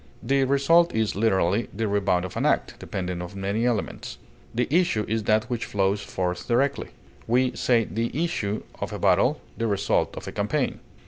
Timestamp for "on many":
3.21-3.67